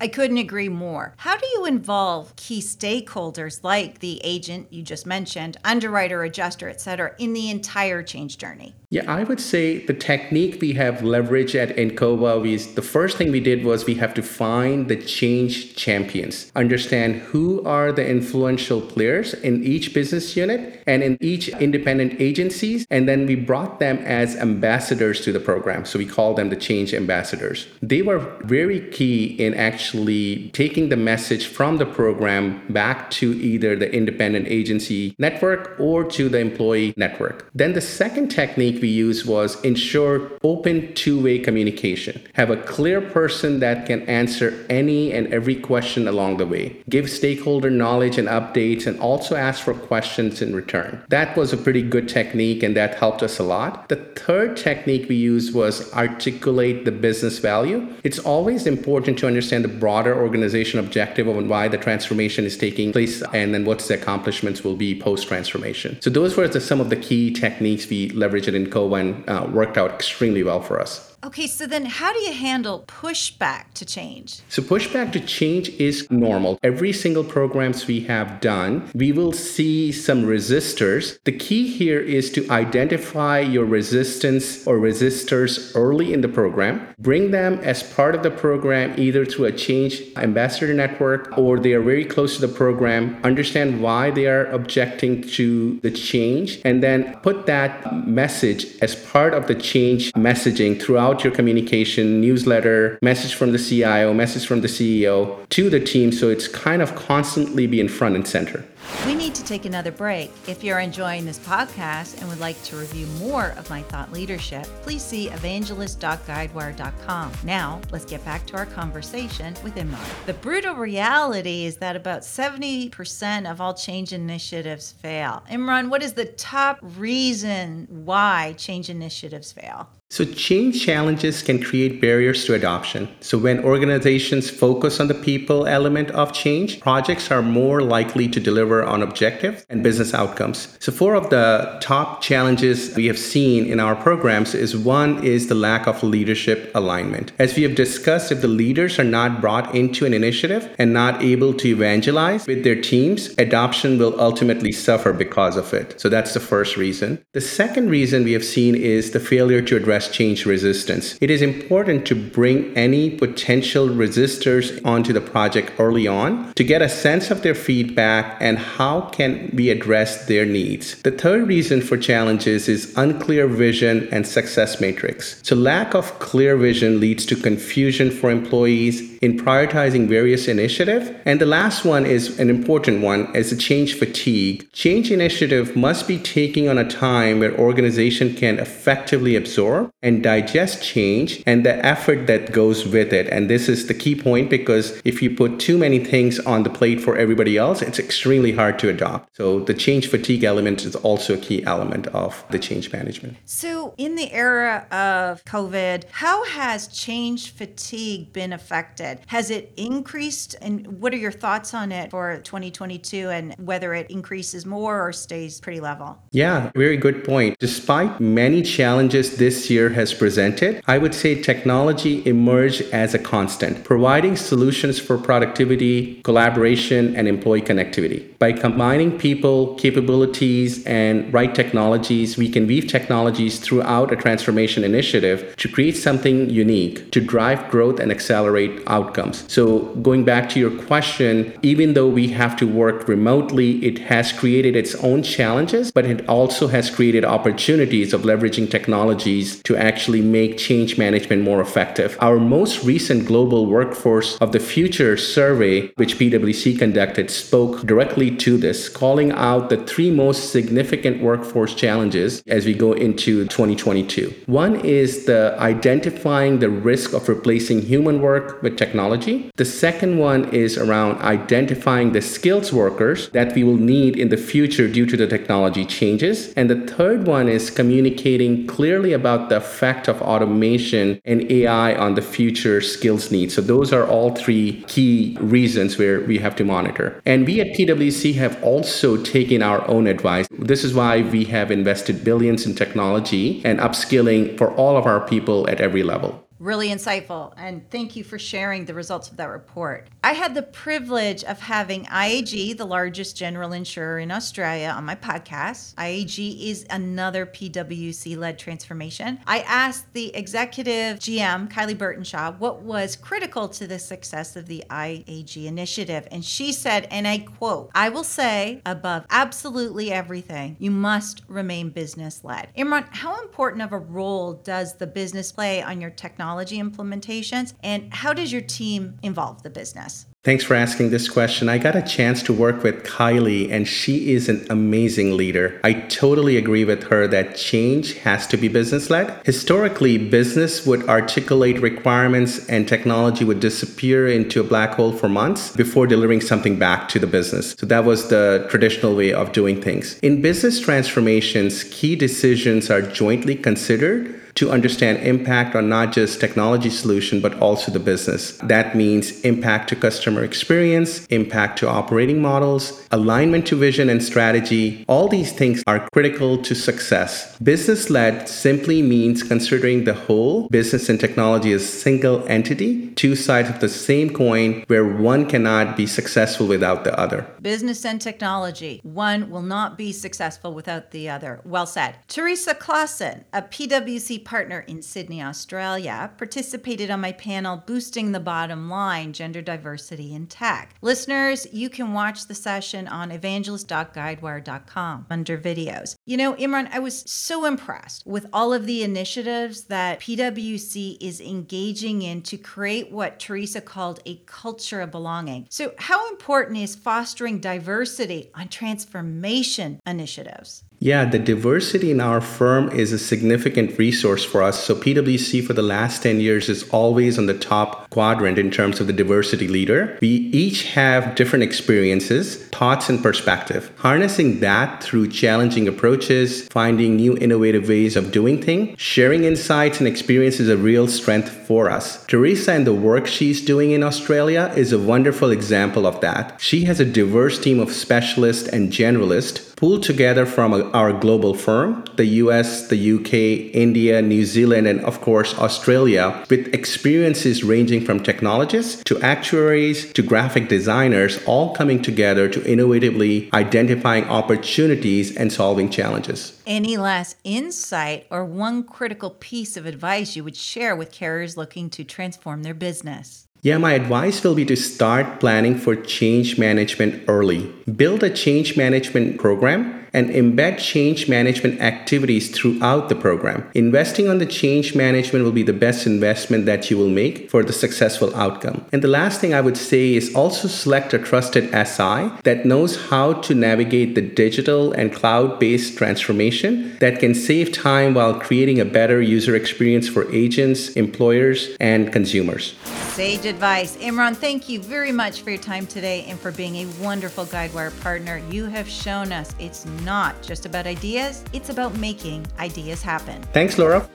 I 0.00 0.08
couldn't 0.08 0.38
agree 0.38 0.68
more. 0.68 1.14
How 1.18 1.36
do 1.36 1.46
you 1.54 1.64
involve 1.64 2.34
key 2.34 2.60
stakeholders 2.60 3.62
like 3.62 4.00
the 4.00 4.20
agent 4.24 4.72
you 4.72 4.82
just 4.82 5.06
mentioned, 5.06 5.56
underwriter, 5.64 6.24
adjuster, 6.24 6.68
et 6.68 6.80
cetera, 6.80 7.14
in 7.18 7.34
the 7.34 7.50
entire 7.50 8.02
change 8.02 8.36
journey? 8.36 8.74
Yeah, 8.92 9.10
I 9.10 9.24
would 9.24 9.40
say 9.40 9.78
the 9.78 9.94
technique 9.94 10.60
we 10.60 10.74
have 10.74 10.96
leveraged 10.96 11.54
at 11.54 11.74
Encova 11.78 12.46
is 12.46 12.74
the 12.74 12.82
first 12.82 13.16
thing 13.16 13.32
we 13.32 13.40
did 13.40 13.64
was 13.64 13.86
we 13.86 13.94
have 13.94 14.12
to 14.12 14.22
find 14.22 14.86
the 14.88 14.96
change 14.96 15.76
champions, 15.76 16.52
understand 16.54 17.14
who 17.14 17.64
are 17.64 17.90
the 17.90 18.06
influential 18.06 18.82
players 18.82 19.32
in 19.32 19.64
each 19.64 19.94
business 19.94 20.36
unit 20.36 20.82
and 20.86 21.02
in 21.02 21.16
each 21.22 21.48
independent 21.48 22.20
agencies, 22.20 22.86
and 22.90 23.08
then 23.08 23.24
we 23.24 23.34
brought 23.34 23.80
them 23.80 23.96
as 24.04 24.36
ambassadors 24.36 25.22
to 25.22 25.32
the 25.32 25.40
program. 25.40 25.86
So 25.86 25.98
we 25.98 26.04
call 26.04 26.34
them 26.34 26.50
the 26.50 26.56
change 26.56 26.92
ambassadors. 26.92 27.68
They 27.80 28.02
were 28.02 28.18
very 28.42 28.90
key 28.90 29.24
in 29.42 29.54
actually 29.54 30.50
taking 30.50 30.90
the 30.90 30.98
message 30.98 31.46
from 31.46 31.78
the 31.78 31.86
program 31.86 32.60
back 32.68 33.10
to 33.12 33.32
either 33.40 33.74
the 33.74 33.90
independent 33.90 34.48
agency 34.48 35.14
network 35.18 35.80
or 35.80 36.04
to 36.10 36.28
the 36.28 36.40
employee 36.40 36.92
network. 36.98 37.48
Then 37.54 37.72
the 37.72 37.80
second 37.80 38.28
technique 38.28 38.81
we 38.82 38.88
used 38.88 39.26
was 39.26 39.60
ensure 39.62 40.30
open 40.42 40.92
two-way 40.94 41.38
communication. 41.38 42.20
Have 42.34 42.50
a 42.50 42.56
clear 42.56 43.00
person 43.00 43.60
that 43.60 43.86
can 43.86 44.02
answer 44.02 44.66
any 44.68 45.12
and 45.12 45.32
every 45.32 45.56
question 45.56 46.06
along 46.06 46.36
the 46.36 46.46
way. 46.46 46.76
Give 46.88 47.08
stakeholder 47.08 47.70
knowledge 47.70 48.18
and 48.18 48.28
updates 48.28 48.86
and 48.86 48.98
also 49.00 49.36
ask 49.36 49.62
for 49.62 49.72
questions 49.72 50.42
in 50.42 50.54
return. 50.54 51.02
That 51.08 51.36
was 51.36 51.52
a 51.52 51.56
pretty 51.56 51.82
good 51.82 52.08
technique 52.08 52.62
and 52.62 52.76
that 52.76 52.96
helped 52.96 53.22
us 53.22 53.38
a 53.38 53.42
lot. 53.42 53.88
The 53.88 53.96
third 53.96 54.56
technique 54.56 55.08
we 55.08 55.16
used 55.16 55.54
was 55.54 55.92
articulate 55.94 56.84
the 56.84 56.92
business 56.92 57.38
value. 57.38 57.88
It's 58.02 58.18
always 58.18 58.66
important 58.66 59.18
to 59.20 59.26
understand 59.26 59.64
the 59.64 59.68
broader 59.68 60.14
organization 60.14 60.78
objective 60.78 61.26
of 61.26 61.48
why 61.48 61.68
the 61.68 61.78
transformation 61.78 62.44
is 62.44 62.56
taking 62.56 62.92
place 62.92 63.22
and 63.32 63.54
then 63.54 63.64
what 63.64 63.78
the 63.78 63.94
accomplishments 63.94 64.64
will 64.64 64.76
be 64.76 64.98
post 64.98 65.28
transformation. 65.28 65.98
So 66.00 66.10
those 66.10 66.36
were 66.36 66.48
the, 66.48 66.60
some 66.60 66.80
of 66.80 66.90
the 66.90 66.96
key 66.96 67.32
techniques 67.32 67.88
we 67.88 68.10
leveraged 68.10 68.54
in 68.54 68.70
Encova 68.72 69.28
uh, 69.28 69.50
worked 69.50 69.76
out 69.76 69.90
extremely 69.90 70.42
well 70.42 70.60
for 70.60 70.80
us. 70.80 71.11
Okay, 71.24 71.46
so 71.46 71.68
then 71.68 71.86
how 71.86 72.12
do 72.12 72.18
you 72.18 72.32
handle 72.32 72.82
pushback 72.88 73.72
to 73.74 73.84
change? 73.84 74.40
So 74.48 74.60
pushback 74.60 75.12
to 75.12 75.20
change 75.20 75.68
is 75.68 76.10
normal. 76.10 76.58
Every 76.64 76.92
single 76.92 77.22
programs 77.22 77.86
we 77.86 78.00
have 78.00 78.40
done, 78.40 78.90
we 78.92 79.12
will 79.12 79.32
see 79.32 79.92
some 79.92 80.24
resistors. 80.24 81.22
The 81.22 81.30
key 81.30 81.68
here 81.68 82.00
is 82.00 82.32
to 82.32 82.50
identify 82.50 83.38
your 83.38 83.64
resistance 83.64 84.66
or 84.66 84.78
resistors 84.78 85.70
early 85.76 86.12
in 86.12 86.22
the 86.22 86.28
program, 86.28 86.84
bring 86.98 87.30
them 87.30 87.60
as 87.62 87.84
part 87.84 88.16
of 88.16 88.24
the 88.24 88.30
program 88.32 88.92
either 88.98 89.24
through 89.24 89.44
a 89.44 89.52
change 89.52 90.02
ambassador 90.16 90.74
network 90.74 91.38
or 91.38 91.56
they 91.60 91.72
are 91.72 91.82
very 91.82 92.04
close 92.04 92.34
to 92.34 92.44
the 92.44 92.52
program, 92.52 93.16
understand 93.22 93.80
why 93.80 94.10
they 94.10 94.26
are 94.26 94.46
objecting 94.46 95.22
to 95.22 95.78
the 95.82 95.90
change 95.92 96.60
and 96.64 96.82
then 96.82 97.16
put 97.22 97.46
that 97.46 97.94
message 98.08 98.66
as 98.82 98.96
part 98.96 99.34
of 99.34 99.46
the 99.46 99.54
change 99.54 100.12
messaging 100.14 100.82
throughout 100.82 101.11
out 101.12 101.24
your 101.24 101.32
communication, 101.32 102.20
newsletter, 102.20 102.98
message 103.02 103.34
from 103.34 103.52
the 103.52 103.58
CIO, 103.58 104.14
message 104.14 104.46
from 104.46 104.62
the 104.62 104.68
CEO 104.68 105.46
to 105.50 105.68
the 105.68 105.78
team 105.78 106.10
so 106.10 106.30
it's 106.30 106.48
kind 106.48 106.80
of 106.80 106.94
constantly 106.94 107.66
being 107.66 107.88
front 107.88 108.16
and 108.16 108.26
center. 108.26 108.64
We 109.06 109.14
need 109.14 109.34
to 109.34 109.44
take 109.44 109.64
another 109.64 109.90
break. 109.90 110.30
If 110.46 110.62
you're 110.62 110.78
enjoying 110.78 111.24
this 111.24 111.38
podcast 111.40 112.20
and 112.20 112.28
would 112.28 112.40
like 112.40 112.62
to 112.64 112.76
review 112.76 113.06
more 113.18 113.54
of 113.56 113.68
my 113.68 113.82
thought 113.82 114.12
leadership, 114.12 114.64
please 114.82 115.02
see 115.02 115.28
evangelist.guidewire.com. 115.28 117.32
Now, 117.44 117.80
let's 117.90 118.04
get 118.04 118.24
back 118.24 118.46
to 118.46 118.56
our 118.56 118.66
conversation 118.66 119.54
with 119.64 119.74
Imran. 119.74 120.26
The 120.26 120.34
brutal 120.34 120.76
reality 120.76 121.64
is 121.64 121.78
that 121.78 121.96
about 121.96 122.22
70% 122.22 123.50
of 123.50 123.60
all 123.60 123.74
change 123.74 124.12
initiatives 124.12 124.92
fail. 124.92 125.42
Imran, 125.50 125.90
what 125.90 126.02
is 126.02 126.12
the 126.12 126.26
top 126.26 126.78
reason 126.80 127.88
why 127.90 128.54
change 128.56 128.88
initiatives 128.88 129.52
fail? 129.52 129.88
So, 130.12 130.26
change 130.26 130.84
challenges 130.84 131.42
can 131.42 131.62
create 131.62 131.98
barriers 131.98 132.44
to 132.44 132.52
adoption. 132.52 133.08
So, 133.20 133.38
when 133.38 133.64
organizations 133.64 134.50
focus 134.50 135.00
on 135.00 135.08
the 135.08 135.14
people 135.14 135.66
element 135.66 136.10
of 136.10 136.34
change, 136.34 136.80
projects 136.80 137.30
are 137.30 137.40
more 137.40 137.80
likely 137.80 138.28
to 138.28 138.38
deliver 138.38 138.71
on 138.80 139.02
objectives 139.02 139.66
and 139.68 139.82
business 139.82 140.14
outcomes. 140.14 140.78
So, 140.78 140.92
four 140.92 141.14
of 141.14 141.28
the 141.28 141.78
top 141.82 142.22
challenges 142.22 142.94
we 142.94 143.06
have 143.06 143.18
seen 143.18 143.66
in 143.66 143.80
our 143.80 143.96
programs 143.96 144.54
is 144.54 144.76
one 144.76 145.22
is 145.22 145.48
the 145.48 145.54
lack 145.54 145.86
of 145.86 146.02
leadership 146.02 146.70
alignment. 146.74 147.32
As 147.38 147.56
we 147.56 147.64
have 147.64 147.74
discussed, 147.74 148.32
if 148.32 148.40
the 148.40 148.48
leaders 148.48 148.98
are 148.98 149.12
not 149.18 149.40
brought 149.40 149.74
into 149.74 150.06
an 150.06 150.14
initiative 150.14 150.74
and 150.78 150.92
not 150.92 151.22
able 151.22 151.52
to 151.54 151.68
evangelize 151.68 152.46
with 152.46 152.64
their 152.64 152.80
teams, 152.80 153.34
adoption 153.38 153.98
will 153.98 154.18
ultimately 154.20 154.72
suffer 154.72 155.12
because 155.12 155.56
of 155.56 155.74
it. 155.74 156.00
So, 156.00 156.08
that's 156.08 156.32
the 156.32 156.40
first 156.40 156.76
reason. 156.76 157.22
The 157.32 157.40
second 157.40 157.90
reason 157.90 158.24
we 158.24 158.32
have 158.32 158.44
seen 158.44 158.74
is 158.74 159.10
the 159.10 159.20
failure 159.20 159.62
to 159.62 159.76
address 159.76 160.10
change 160.10 160.46
resistance. 160.46 161.18
It 161.20 161.30
is 161.30 161.42
important 161.42 162.06
to 162.06 162.14
bring 162.14 162.76
any 162.76 163.10
potential 163.10 163.88
resistors 163.88 164.80
onto 164.84 165.12
the 165.12 165.20
project 165.20 165.72
early 165.78 166.06
on 166.06 166.52
to 166.54 166.64
get 166.64 166.82
a 166.82 166.88
sense 166.88 167.30
of 167.30 167.42
their 167.42 167.54
feedback 167.54 168.36
and 168.40 168.58
how 168.62 169.02
can 169.02 169.50
we 169.52 169.70
address 169.70 170.26
their 170.26 170.46
needs. 170.46 171.00
The 171.02 171.10
third 171.10 171.46
reason 171.46 171.80
for 171.80 171.96
challenges 171.96 172.68
is 172.68 172.92
unclear 172.96 173.46
vision 173.46 174.08
and 174.10 174.26
success 174.26 174.80
matrix. 174.80 175.40
So 175.42 175.54
lack 175.56 175.94
of 175.94 176.18
clear 176.18 176.56
vision 176.56 177.00
leads 177.00 177.26
to 177.26 177.36
confusion 177.36 178.10
for 178.10 178.30
employees 178.30 179.11
in 179.22 179.38
prioritizing 179.38 180.08
various 180.08 180.48
initiatives. 180.48 181.10
And 181.24 181.40
the 181.40 181.46
last 181.46 181.84
one 181.84 182.04
is 182.04 182.40
an 182.40 182.50
important 182.50 183.02
one 183.02 183.34
is 183.34 183.50
the 183.50 183.56
change 183.56 183.94
fatigue. 183.94 184.70
Change 184.72 185.12
initiative 185.12 185.76
must 185.76 186.08
be 186.08 186.18
taking 186.18 186.68
on 186.68 186.76
a 186.76 186.88
time 186.88 187.38
where 187.38 187.56
organization 187.56 188.34
can 188.34 188.58
effectively 188.58 189.36
absorb 189.36 189.92
and 190.02 190.22
digest 190.22 190.82
change 190.82 191.42
and 191.46 191.64
the 191.64 191.74
effort 191.86 192.26
that 192.26 192.50
goes 192.50 192.84
with 192.86 193.12
it. 193.12 193.28
And 193.28 193.48
this 193.48 193.68
is 193.68 193.86
the 193.86 193.94
key 193.94 194.16
point 194.16 194.50
because 194.50 195.00
if 195.04 195.22
you 195.22 195.34
put 195.34 195.60
too 195.60 195.78
many 195.78 196.00
things 196.00 196.40
on 196.40 196.64
the 196.64 196.70
plate 196.70 197.00
for 197.00 197.16
everybody 197.16 197.56
else, 197.56 197.80
it's 197.80 198.00
extremely 198.00 198.52
hard 198.52 198.78
to 198.80 198.88
adopt. 198.88 199.36
So 199.36 199.60
the 199.60 199.74
change 199.74 200.08
fatigue 200.08 200.42
element 200.42 200.84
is 200.84 200.96
also 200.96 201.34
a 201.34 201.38
key 201.38 201.62
element 201.64 202.08
of 202.08 202.44
the 202.50 202.58
change 202.58 202.92
management. 202.92 203.36
So 203.44 203.94
in 203.96 204.16
the 204.16 204.32
era 204.32 204.86
of 204.90 205.44
COVID, 205.44 206.10
how 206.10 206.44
has 206.44 206.88
change 206.88 207.52
fatigue 207.52 208.32
been 208.32 208.52
affected? 208.52 209.11
Has 209.26 209.50
it 209.50 209.72
increased? 209.76 210.56
And 210.60 211.00
what 211.00 211.12
are 211.12 211.16
your 211.16 211.32
thoughts 211.32 211.74
on 211.74 211.92
it 211.92 212.10
for 212.10 212.38
2022 212.38 213.30
and 213.30 213.54
whether 213.58 213.94
it 213.94 214.10
increases 214.10 214.66
more 214.66 215.06
or 215.06 215.12
stays 215.12 215.60
pretty 215.60 215.80
level? 215.80 216.18
Yeah, 216.32 216.70
very 216.74 216.96
good 216.96 217.24
point. 217.24 217.58
Despite 217.58 218.20
many 218.20 218.62
challenges 218.62 219.36
this 219.36 219.70
year 219.70 219.90
has 219.90 220.14
presented, 220.14 220.82
I 220.86 220.98
would 220.98 221.14
say 221.14 221.40
technology 221.40 222.26
emerged 222.26 222.82
as 222.92 223.14
a 223.14 223.18
constant, 223.18 223.84
providing 223.84 224.36
solutions 224.36 224.98
for 224.98 225.18
productivity, 225.18 226.20
collaboration, 226.22 227.14
and 227.16 227.28
employee 227.28 227.62
connectivity. 227.62 228.38
By 228.38 228.52
combining 228.52 229.18
people, 229.18 229.74
capabilities, 229.76 230.84
and 230.86 231.32
right 231.32 231.54
technologies, 231.54 232.36
we 232.36 232.48
can 232.48 232.66
weave 232.66 232.86
technologies 232.86 233.58
throughout 233.58 234.12
a 234.12 234.16
transformation 234.16 234.84
initiative 234.84 235.54
to 235.56 235.68
create 235.68 235.96
something 235.96 236.50
unique, 236.50 237.10
to 237.12 237.20
drive 237.20 237.70
growth 237.70 238.00
and 238.00 238.10
accelerate 238.10 238.80
outcomes 238.86 239.01
outcomes. 239.02 239.44
So, 239.52 239.64
going 240.08 240.24
back 240.24 240.48
to 240.50 240.60
your 240.60 240.74
question, 240.86 241.32
even 241.62 241.94
though 241.94 242.08
we 242.08 242.28
have 242.28 242.54
to 242.60 242.66
work 242.66 243.08
remotely, 243.08 243.70
it 243.84 243.98
has 244.12 244.32
created 244.32 244.76
its 244.76 244.94
own 244.96 245.22
challenges, 245.22 245.90
but 245.92 246.04
it 246.04 246.28
also 246.28 246.68
has 246.68 246.90
created 246.90 247.24
opportunities 247.24 248.12
of 248.12 248.22
leveraging 248.22 248.70
technologies 248.70 249.62
to 249.62 249.76
actually 249.76 250.22
make 250.38 250.58
change 250.58 250.98
management 250.98 251.42
more 251.42 251.60
effective. 251.60 252.16
Our 252.20 252.38
most 252.38 252.84
recent 252.84 253.26
global 253.26 253.66
workforce 253.66 254.30
of 254.38 254.52
the 254.52 254.60
future 254.60 255.16
survey, 255.16 255.76
which 256.00 256.18
PwC 256.18 256.78
conducted, 256.78 257.30
spoke 257.30 257.74
directly 257.92 258.28
to 258.44 258.56
this, 258.56 258.88
calling 258.88 259.30
out 259.32 259.68
the 259.68 259.78
three 259.92 260.10
most 260.10 260.50
significant 260.56 261.22
workforce 261.22 261.74
challenges 261.74 262.42
as 262.46 262.66
we 262.66 262.74
go 262.74 262.92
into 262.92 263.44
2022. 263.46 264.34
One 264.46 264.74
is 265.00 265.26
the 265.26 265.56
identifying 265.58 266.58
the 266.58 266.70
risk 266.92 267.12
of 267.12 267.28
replacing 267.28 267.82
human 267.82 268.16
work 268.20 268.62
with 268.62 268.76
technology. 268.76 268.91
The 268.94 269.64
second 269.64 270.18
one 270.18 270.48
is 270.50 270.78
around 270.78 271.20
identifying 271.20 272.12
the 272.12 272.22
skills 272.22 272.72
workers 272.72 273.28
that 273.30 273.54
we 273.54 273.64
will 273.64 273.76
need 273.76 274.16
in 274.16 274.28
the 274.28 274.36
future 274.36 274.88
due 274.88 275.06
to 275.06 275.16
the 275.16 275.26
technology 275.26 275.84
changes. 275.84 276.52
And 276.54 276.68
the 276.68 276.80
third 276.86 277.26
one 277.26 277.48
is 277.48 277.70
communicating 277.70 278.66
clearly 278.66 279.12
about 279.12 279.48
the 279.48 279.56
effect 279.56 280.08
of 280.08 280.20
automation 280.22 281.20
and 281.24 281.50
AI 281.50 281.94
on 281.94 282.14
the 282.14 282.22
future 282.22 282.80
skills 282.80 283.30
needs. 283.30 283.54
So 283.54 283.60
those 283.60 283.92
are 283.92 284.06
all 284.06 284.34
three 284.34 284.84
key 284.88 285.36
reasons 285.40 285.98
where 285.98 286.20
we 286.20 286.38
have 286.38 286.56
to 286.56 286.64
monitor. 286.64 287.20
And 287.26 287.46
we 287.46 287.60
at 287.60 287.68
PwC 287.68 288.34
have 288.34 288.62
also 288.62 289.16
taken 289.16 289.62
our 289.62 289.86
own 289.88 290.06
advice. 290.06 290.46
This 290.50 290.84
is 290.84 290.94
why 290.94 291.22
we 291.22 291.44
have 291.46 291.70
invested 291.70 292.24
billions 292.24 292.66
in 292.66 292.74
technology 292.74 293.62
and 293.64 293.78
upskilling 293.78 294.56
for 294.58 294.72
all 294.74 294.96
of 294.96 295.06
our 295.06 295.20
people 295.26 295.68
at 295.68 295.80
every 295.80 296.02
level. 296.02 296.46
Really 296.62 296.90
insightful. 296.90 297.52
And 297.56 297.90
thank 297.90 298.14
you 298.14 298.22
for 298.22 298.38
sharing 298.38 298.84
the 298.84 298.94
results 298.94 299.28
of 299.28 299.36
that 299.38 299.46
report. 299.46 300.06
I 300.22 300.32
had 300.32 300.54
the 300.54 300.62
privilege 300.62 301.42
of 301.42 301.58
having 301.58 302.04
IAG, 302.04 302.76
the 302.76 302.84
largest 302.84 303.36
general 303.36 303.72
insurer 303.72 304.20
in 304.20 304.30
Australia, 304.30 304.94
on 304.96 305.04
my 305.04 305.16
podcast. 305.16 305.96
IAG 305.96 306.70
is 306.70 306.86
another 306.88 307.46
PwC 307.46 308.36
led 308.36 308.60
transformation. 308.60 309.40
I 309.44 309.62
asked 309.62 310.12
the 310.12 310.32
executive 310.36 311.18
GM, 311.18 311.68
Kylie 311.68 311.96
Burtonshaw, 311.96 312.56
what 312.60 312.82
was 312.82 313.16
critical 313.16 313.68
to 313.70 313.88
the 313.88 313.98
success 313.98 314.54
of 314.54 314.66
the 314.66 314.84
IAG 314.88 315.64
initiative. 315.64 316.28
And 316.30 316.44
she 316.44 316.72
said, 316.72 317.08
and 317.10 317.26
I 317.26 317.38
quote, 317.38 317.90
I 317.92 318.08
will 318.10 318.22
say 318.22 318.82
above 318.86 319.26
absolutely 319.30 320.12
everything, 320.12 320.76
you 320.78 320.92
must 320.92 321.42
remain 321.48 321.90
business 321.90 322.44
led. 322.44 322.68
Imran, 322.78 323.08
how 323.10 323.42
important 323.42 323.82
of 323.82 323.90
a 323.90 323.98
role 323.98 324.52
does 324.52 324.94
the 324.94 325.08
business 325.08 325.50
play 325.50 325.82
on 325.82 326.00
your 326.00 326.10
technology? 326.10 326.51
Technology 326.52 326.78
implementations? 326.78 327.74
And 327.82 328.12
how 328.12 328.32
does 328.32 328.52
your 328.52 328.60
team 328.60 329.18
involve 329.22 329.62
the 329.62 329.70
business? 329.70 330.26
Thanks 330.44 330.64
for 330.64 330.74
asking 330.74 331.10
this 331.10 331.28
question. 331.28 331.68
I 331.68 331.78
got 331.78 331.94
a 331.94 332.02
chance 332.02 332.42
to 332.42 332.52
work 332.52 332.82
with 332.82 333.04
Kylie, 333.04 333.70
and 333.70 333.86
she 333.86 334.34
is 334.34 334.48
an 334.48 334.66
amazing 334.68 335.36
leader. 335.36 335.80
I 335.84 335.92
totally 335.92 336.56
agree 336.56 336.84
with 336.84 337.04
her 337.04 337.28
that 337.28 337.56
change 337.56 338.18
has 338.18 338.48
to 338.48 338.56
be 338.56 338.66
business 338.66 339.08
led. 339.08 339.40
Historically, 339.44 340.18
business 340.18 340.84
would 340.84 341.08
articulate 341.08 341.80
requirements 341.80 342.68
and 342.68 342.88
technology 342.88 343.44
would 343.44 343.60
disappear 343.60 344.26
into 344.26 344.60
a 344.60 344.64
black 344.64 344.94
hole 344.94 345.12
for 345.12 345.28
months 345.28 345.70
before 345.76 346.08
delivering 346.08 346.40
something 346.40 346.76
back 346.76 347.08
to 347.10 347.20
the 347.20 347.28
business. 347.28 347.76
So 347.78 347.86
that 347.86 348.04
was 348.04 348.28
the 348.28 348.66
traditional 348.68 349.14
way 349.14 349.32
of 349.32 349.52
doing 349.52 349.80
things. 349.80 350.18
In 350.22 350.42
business 350.42 350.80
transformations, 350.80 351.84
key 351.84 352.16
decisions 352.16 352.90
are 352.90 353.00
jointly 353.00 353.54
considered 353.54 354.41
to 354.54 354.70
understand 354.70 355.18
impact 355.18 355.74
on 355.74 355.88
not 355.88 356.12
just 356.12 356.40
technology 356.40 356.90
solution 356.90 357.40
but 357.40 357.58
also 357.60 357.90
the 357.90 357.98
business. 357.98 358.58
That 358.58 358.94
means 358.94 359.40
impact 359.40 359.88
to 359.90 359.96
customer 359.96 360.44
experience, 360.44 361.26
impact 361.26 361.78
to 361.80 361.88
operating 361.88 362.40
models, 362.40 363.06
alignment 363.10 363.66
to 363.68 363.76
vision 363.76 364.08
and 364.08 364.22
strategy. 364.22 365.04
All 365.08 365.28
these 365.28 365.52
things 365.52 365.82
are 365.86 366.08
critical 366.12 366.58
to 366.58 366.74
success. 366.74 367.56
Business 367.58 368.10
led 368.10 368.48
simply 368.48 369.02
means 369.02 369.42
considering 369.42 370.04
the 370.04 370.14
whole 370.14 370.68
business 370.68 371.08
and 371.08 371.18
technology 371.18 371.72
as 371.72 371.88
single 371.88 372.44
entity, 372.48 373.10
two 373.14 373.36
sides 373.36 373.68
of 373.68 373.80
the 373.80 373.88
same 373.88 374.32
coin 374.32 374.84
where 374.86 375.04
one 375.04 375.46
cannot 375.46 375.96
be 375.96 376.06
successful 376.06 376.66
without 376.66 377.04
the 377.04 377.18
other. 377.18 377.46
Business 377.60 378.04
and 378.04 378.20
technology, 378.20 379.00
one 379.02 379.50
will 379.50 379.62
not 379.62 379.96
be 379.96 380.12
successful 380.12 380.74
without 380.74 381.10
the 381.10 381.28
other. 381.28 381.60
Well 381.64 381.86
said. 381.86 382.16
Teresa 382.28 382.74
Clausen, 382.74 383.44
a 383.52 383.62
PwC 383.62 384.41
partner 384.44 384.80
in 384.80 385.02
Sydney, 385.02 385.42
Australia, 385.42 386.30
participated 386.36 387.10
on 387.10 387.20
my 387.20 387.32
panel 387.32 387.82
Boosting 387.86 388.32
the 388.32 388.40
Bottom 388.40 388.90
Line 388.90 389.32
Gender 389.32 389.62
Diversity 389.62 390.34
in 390.34 390.46
Tech. 390.46 390.94
Listeners, 391.00 391.66
you 391.72 391.88
can 391.88 392.12
watch 392.12 392.46
the 392.46 392.54
session 392.54 393.08
on 393.08 393.30
evangelist.guidewire.com 393.30 395.26
under 395.30 395.58
videos. 395.58 396.16
You 396.26 396.36
know, 396.36 396.54
Imran, 396.54 396.90
I 396.92 396.98
was 396.98 397.28
so 397.30 397.64
impressed 397.64 398.26
with 398.26 398.46
all 398.52 398.72
of 398.72 398.86
the 398.86 399.02
initiatives 399.02 399.84
that 399.84 400.20
PwC 400.20 401.16
is 401.20 401.40
engaging 401.40 402.22
in 402.22 402.42
to 402.42 402.56
create 402.56 403.10
what 403.10 403.38
Teresa 403.38 403.80
called 403.80 404.20
a 404.26 404.36
culture 404.46 405.00
of 405.00 405.10
belonging. 405.10 405.66
So, 405.70 405.92
how 405.98 406.28
important 406.30 406.78
is 406.78 406.94
fostering 406.94 407.58
diversity 407.58 408.50
on 408.54 408.68
transformation 408.68 410.00
initiatives? 410.06 410.84
Yeah, 411.02 411.24
the 411.24 411.40
diversity 411.40 412.12
in 412.12 412.20
our 412.20 412.40
firm 412.40 412.88
is 412.90 413.10
a 413.10 413.18
significant 413.18 413.98
resource 413.98 414.44
for 414.44 414.62
us. 414.62 414.84
So, 414.84 414.94
PwC 414.94 415.60
for 415.66 415.72
the 415.72 415.82
last 415.82 416.22
10 416.22 416.38
years 416.38 416.68
is 416.68 416.88
always 416.90 417.38
on 417.38 417.46
the 417.46 417.58
top 417.58 418.08
quadrant 418.10 418.56
in 418.56 418.70
terms 418.70 419.00
of 419.00 419.08
the 419.08 419.12
diversity 419.12 419.66
leader. 419.66 420.16
We 420.20 420.28
each 420.28 420.84
have 420.92 421.34
different 421.34 421.64
experiences, 421.64 422.68
thoughts, 422.82 423.08
and 423.08 423.22
perspective. 423.22 423.92
Harnessing 423.98 424.58
that 424.58 425.04
through 425.04 425.28
challenging 425.28 425.86
approaches, 425.86 426.66
finding 426.66 427.14
new 427.14 427.36
innovative 427.36 427.88
ways 427.88 428.16
of 428.16 428.32
doing 428.32 428.60
things, 428.60 429.00
sharing 429.00 429.44
insights 429.44 430.00
and 430.00 430.08
experience 430.08 430.58
is 430.58 430.68
a 430.68 430.76
real 430.76 431.06
strength 431.06 431.48
for 431.48 431.88
us. 431.88 432.26
Teresa 432.26 432.72
and 432.72 432.84
the 432.84 432.92
work 432.92 433.28
she's 433.28 433.64
doing 433.64 433.92
in 433.92 434.02
Australia 434.02 434.72
is 434.76 434.90
a 434.90 434.98
wonderful 434.98 435.52
example 435.52 436.08
of 436.08 436.20
that. 436.22 436.60
She 436.60 436.82
has 436.86 436.98
a 436.98 437.04
diverse 437.04 437.56
team 437.56 437.78
of 437.78 437.92
specialists 437.92 438.68
and 438.68 438.90
generalists 438.90 439.72
pulled 439.82 440.04
together 440.04 440.46
from 440.46 440.72
our 440.94 441.12
global 441.12 441.54
firm, 441.54 442.04
the 442.14 442.26
US, 442.42 442.86
the 442.86 443.00
UK, 443.14 443.34
India, 443.74 444.22
New 444.22 444.44
Zealand, 444.44 444.86
and 444.86 445.00
of 445.00 445.20
course, 445.20 445.58
Australia, 445.58 446.24
with 446.48 446.72
experiences 446.72 447.64
ranging 447.64 448.04
from 448.04 448.22
technologists 448.22 449.02
to 449.02 449.20
actuaries 449.22 450.12
to 450.12 450.22
graphic 450.22 450.68
designers, 450.68 451.42
all 451.46 451.74
coming 451.74 452.00
together 452.00 452.48
to 452.48 452.64
innovatively 452.72 453.52
identifying 453.52 454.24
opportunities 454.24 455.36
and 455.36 455.52
solving 455.52 455.90
challenges. 455.90 456.60
Any 456.66 456.96
last 456.96 457.36
insight 457.44 458.26
or 458.30 458.44
one 458.44 458.84
critical 458.84 459.30
piece 459.30 459.76
of 459.76 459.86
advice 459.86 460.36
you 460.36 460.44
would 460.44 460.56
share 460.56 460.96
with 460.96 461.12
carriers 461.12 461.56
looking 461.56 461.90
to 461.90 462.04
transform 462.04 462.62
their 462.62 462.74
business? 462.74 463.46
Yeah, 463.62 463.78
my 463.78 463.92
advice 463.92 464.42
will 464.42 464.56
be 464.56 464.64
to 464.64 464.76
start 464.76 465.38
planning 465.38 465.78
for 465.78 465.94
change 465.94 466.58
management 466.58 467.22
early. 467.28 467.72
Build 467.94 468.24
a 468.24 468.30
change 468.30 468.76
management 468.76 469.38
program 469.38 470.01
and 470.12 470.28
embed 470.30 470.78
change 470.78 471.28
management 471.28 471.80
activities 471.80 472.50
throughout 472.50 473.08
the 473.08 473.14
program. 473.14 473.68
Investing 473.74 474.28
on 474.28 474.38
the 474.38 474.46
change 474.46 474.94
management 474.94 475.44
will 475.44 475.52
be 475.52 475.62
the 475.62 475.72
best 475.72 476.06
investment 476.06 476.66
that 476.66 476.90
you 476.90 476.98
will 476.98 477.08
make 477.08 477.50
for 477.50 477.62
the 477.62 477.72
successful 477.72 478.34
outcome. 478.36 478.84
And 478.92 479.02
the 479.02 479.08
last 479.08 479.40
thing 479.40 479.54
I 479.54 479.60
would 479.60 479.76
say 479.76 480.14
is 480.14 480.34
also 480.34 480.68
select 480.68 481.14
a 481.14 481.18
trusted 481.18 481.64
SI 481.70 482.30
that 482.44 482.64
knows 482.64 482.96
how 483.08 483.34
to 483.34 483.54
navigate 483.54 484.14
the 484.14 484.22
digital 484.22 484.92
and 484.92 485.12
cloud 485.12 485.58
based 485.58 485.96
transformation 485.96 486.96
that 486.98 487.20
can 487.20 487.34
save 487.34 487.72
time 487.72 488.14
while 488.14 488.38
creating 488.38 488.80
a 488.80 488.84
better 488.84 489.20
user 489.20 489.54
experience 489.54 490.08
for 490.08 490.30
agents, 490.32 490.90
employers, 490.90 491.76
and 491.80 492.12
consumers. 492.12 492.74
Sage 493.12 493.44
advice. 493.44 493.96
Imran, 493.98 494.34
thank 494.34 494.68
you 494.68 494.80
very 494.80 495.12
much 495.12 495.42
for 495.42 495.50
your 495.50 495.60
time 495.60 495.86
today 495.86 496.24
and 496.28 496.38
for 496.40 496.50
being 496.50 496.76
a 496.76 496.86
wonderful 497.02 497.44
Guidewire 497.44 497.98
partner. 498.00 498.40
You 498.50 498.66
have 498.66 498.88
shown 498.88 499.32
us 499.32 499.54
it's 499.58 499.84
not 500.04 500.40
just 500.42 500.66
about 500.66 500.86
ideas, 500.86 501.44
it's 501.52 501.68
about 501.68 501.96
making 501.96 502.46
ideas 502.58 503.02
happen. 503.02 503.42
Thanks, 503.52 503.78
Laura. 503.78 504.08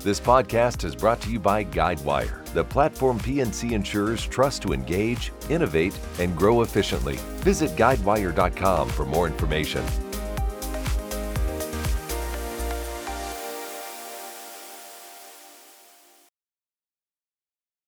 This 0.00 0.20
podcast 0.20 0.84
is 0.84 0.94
brought 0.94 1.20
to 1.22 1.30
you 1.30 1.40
by 1.40 1.64
Guidewire, 1.64 2.44
the 2.54 2.64
platform 2.64 3.18
P&C 3.18 3.74
insurers 3.74 4.24
trust 4.24 4.62
to 4.62 4.72
engage, 4.72 5.32
innovate, 5.50 5.98
and 6.20 6.36
grow 6.36 6.62
efficiently. 6.62 7.16
Visit 7.42 7.70
guidewire.com 7.72 8.88
for 8.90 9.04
more 9.04 9.26
information. 9.26 9.84